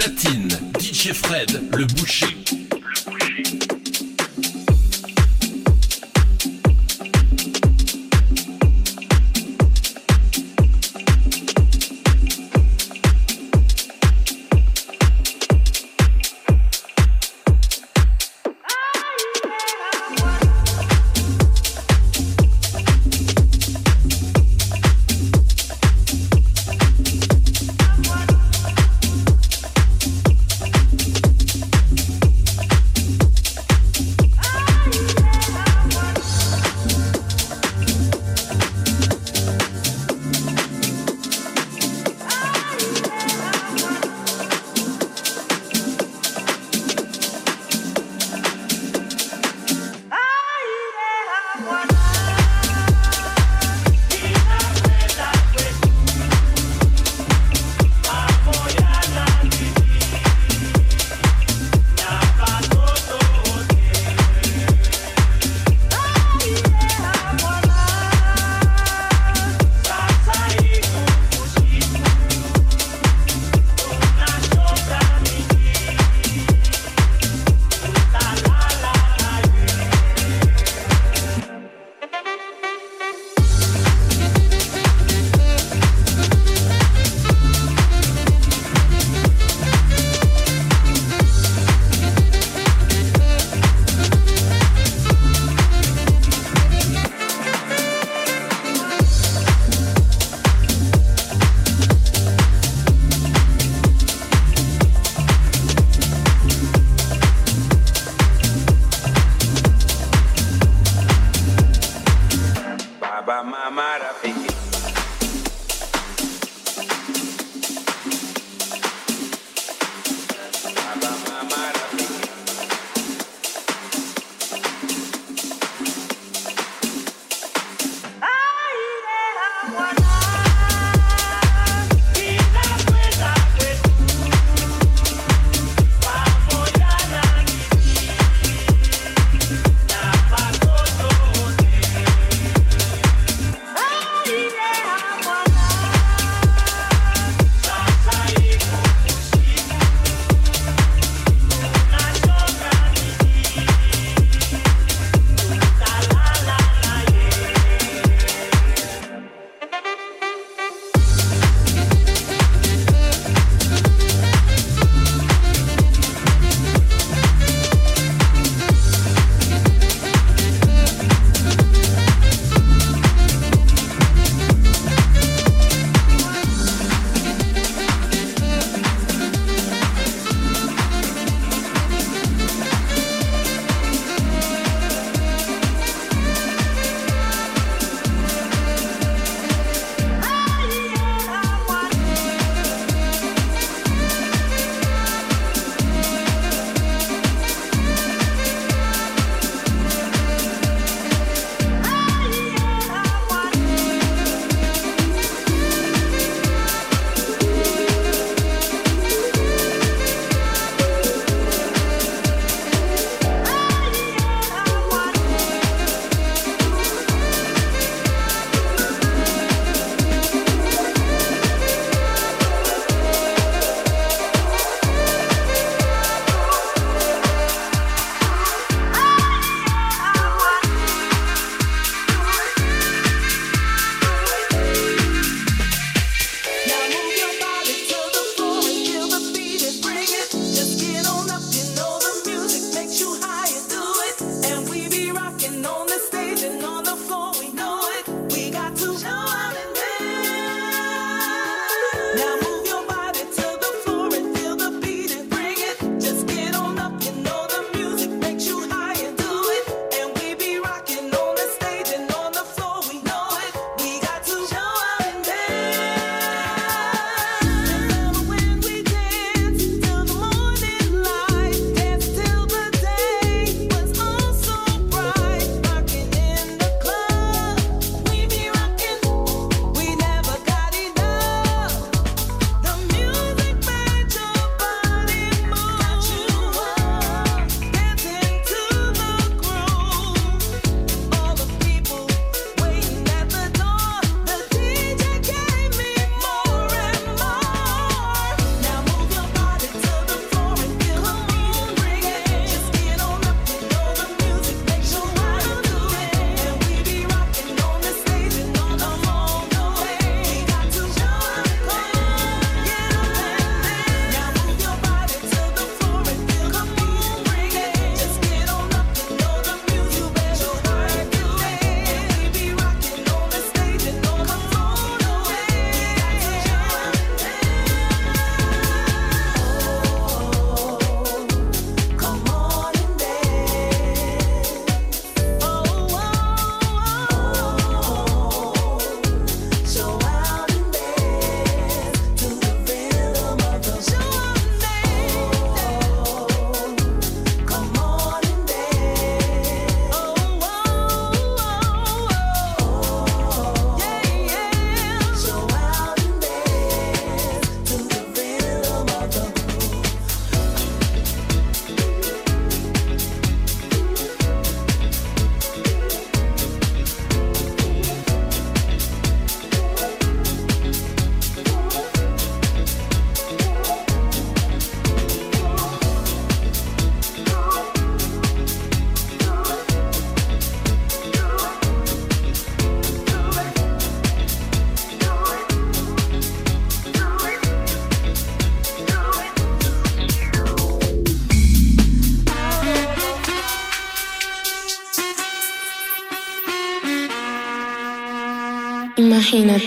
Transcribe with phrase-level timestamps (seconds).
[0.00, 2.49] platine, DJ Fred, le boucher.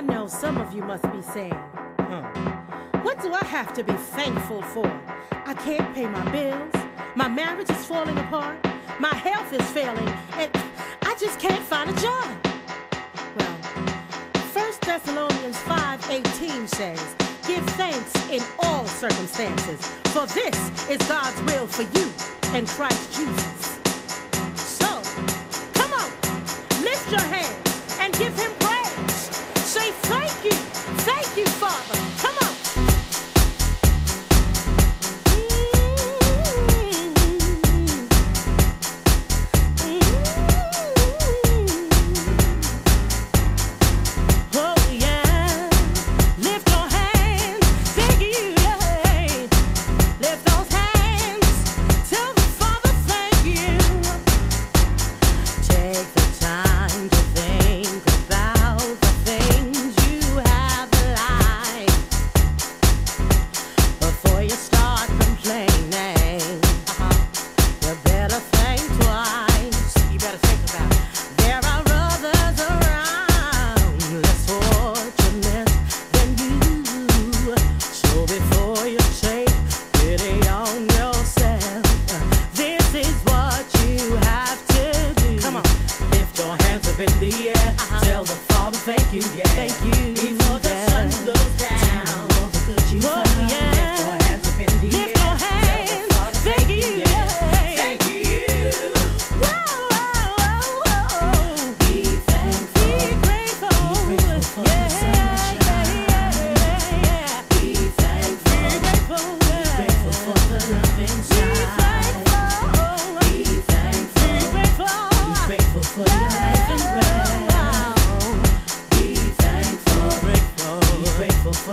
[0.00, 1.52] I know some of you must be saying,
[1.98, 2.22] huh.
[3.02, 4.86] What do I have to be thankful for?
[5.44, 6.72] I can't pay my bills.
[7.14, 8.56] My marriage is falling apart.
[8.98, 10.08] My health is failing.
[10.38, 10.50] And
[11.02, 12.30] I just can't find a job.
[13.36, 13.56] Well,
[14.54, 21.82] 1 Thessalonians 5.18 says, Give thanks in all circumstances, for this is God's will for
[21.82, 22.08] you
[22.58, 23.78] in Christ Jesus.
[24.56, 24.88] So,
[25.74, 26.10] come on,
[26.82, 28.49] lift your hands and give him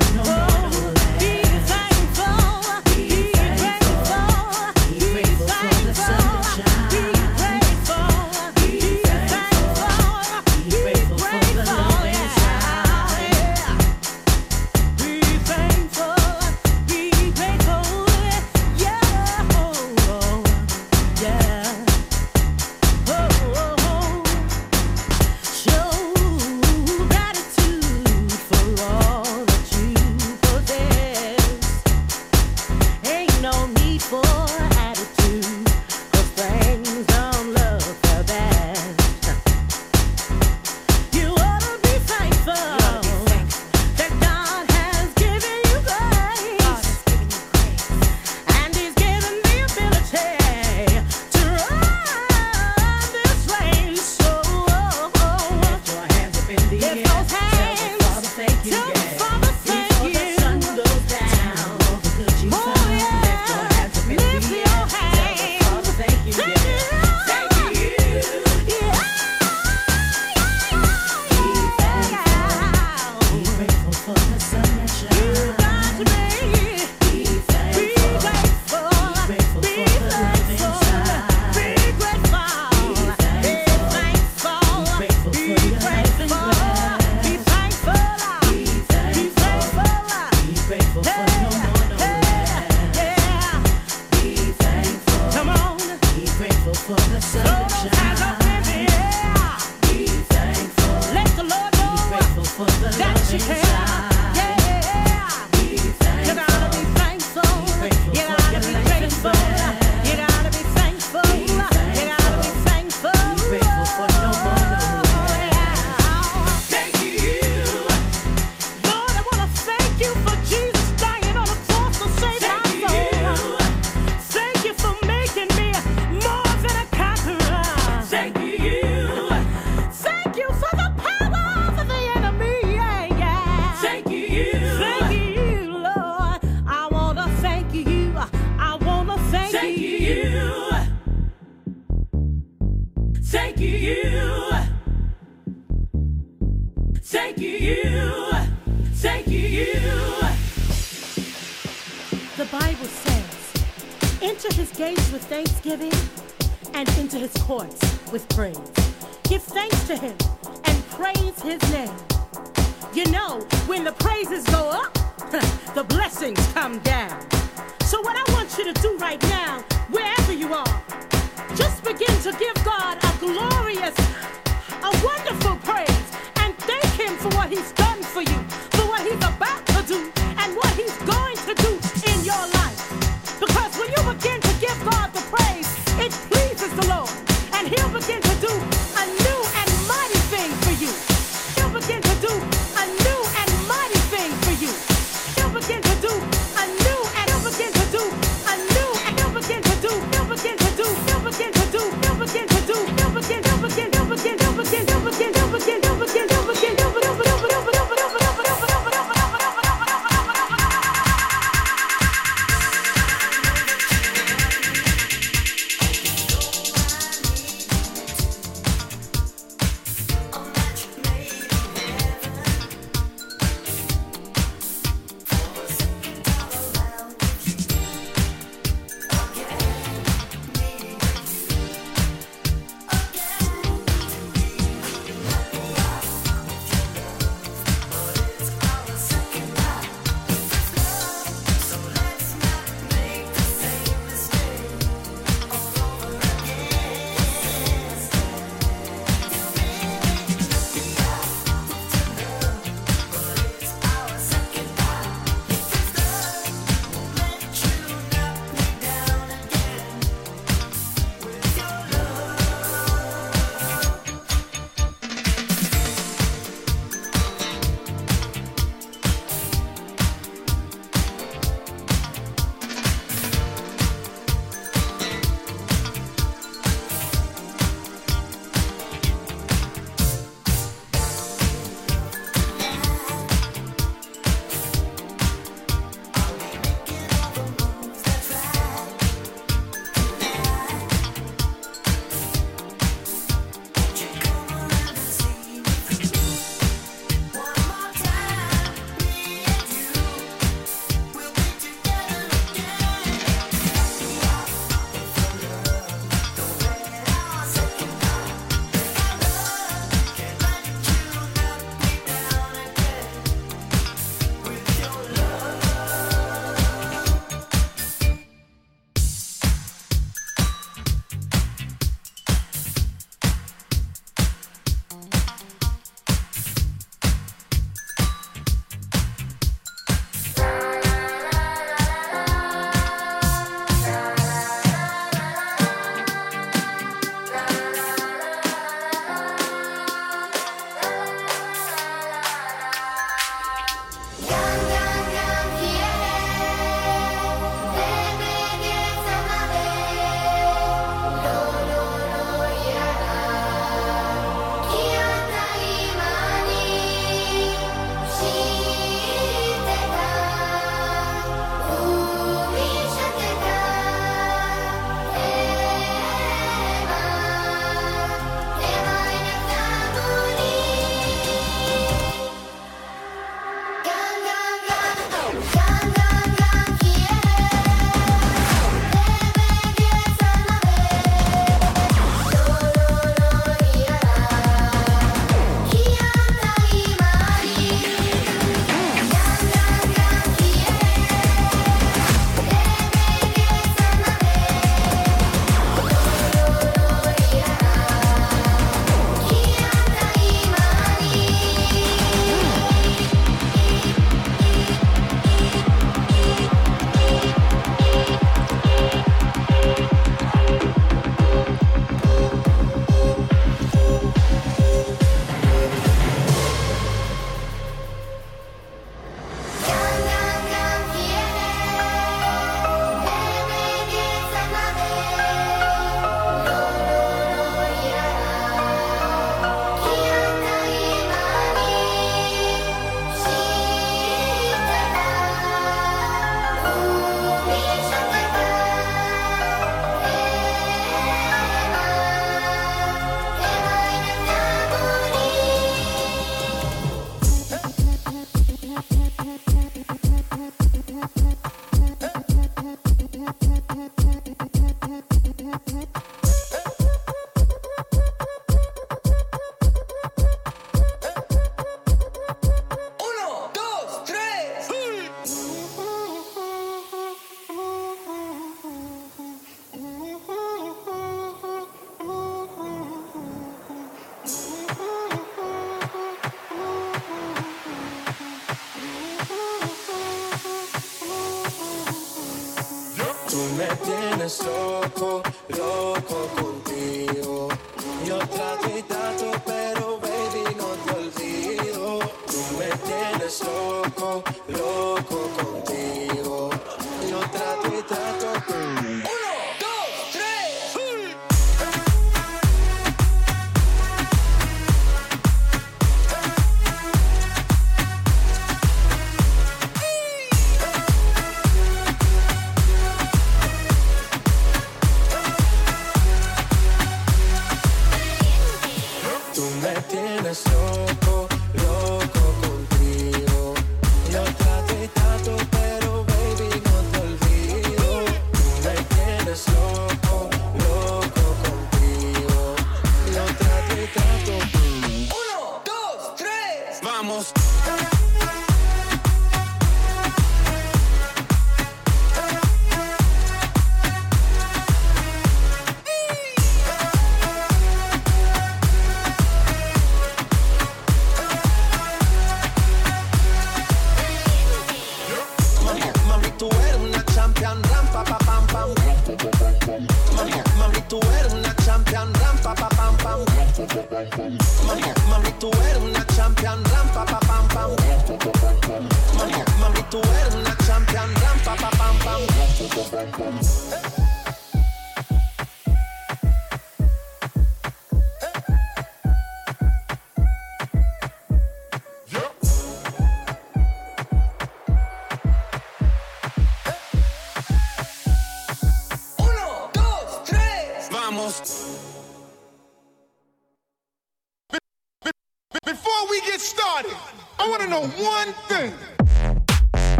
[0.00, 0.33] never know.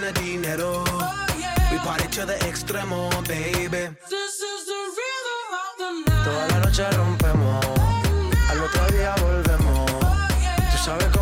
[0.00, 0.84] Dinero.
[1.70, 3.94] We party to the extremo, baby.
[4.08, 6.24] This is the rhythm of the night.
[6.24, 7.64] Toda la noche rompemos.
[8.48, 9.90] Al otro día volvemos.
[10.72, 11.21] Tú sabes cómo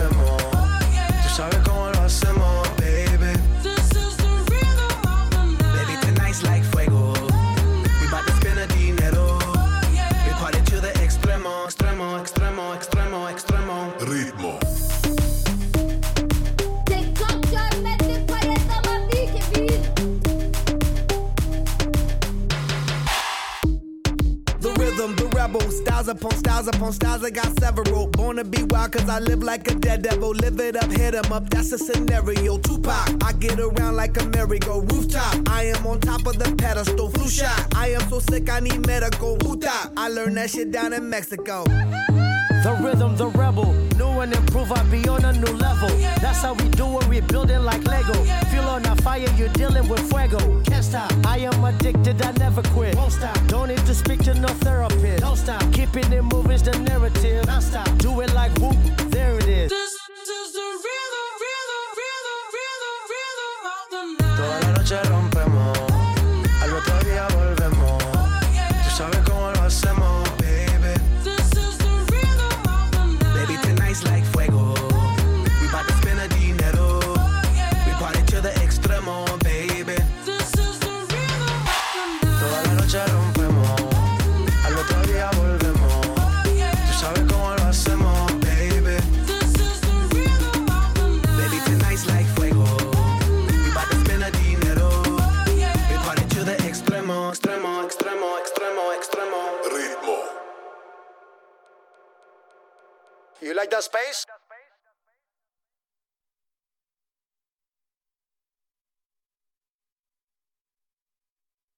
[28.43, 30.31] To be wild, cause I live like a dead devil.
[30.31, 32.57] Live it up, hit 'em up, that's a scenario.
[32.57, 35.49] Tupac, I get around like a merry-go rooftop.
[35.49, 37.59] I am on top of the pedestal, flu shot.
[37.75, 39.37] I am so sick, I need medical.
[39.37, 41.65] Huta, I learned that shit down in Mexico.
[42.63, 43.73] The rhythm, the rebel.
[43.97, 45.89] New and improve, I be on a new level.
[46.21, 48.13] That's how we do it, we building like Lego.
[48.51, 50.39] Feel on a fire, you're dealing with fuego.
[50.65, 51.11] Can't stop.
[51.25, 52.95] I am addicted, I never quit.
[52.95, 53.37] Won't stop.
[53.47, 54.90] Don't need to speak to no therapist.
[55.19, 55.61] Don't stop.
[55.73, 57.45] Keeping it moving's the narrative.
[57.47, 57.87] Non stop.
[57.97, 58.77] Do it like whoop,
[103.61, 104.25] like that space?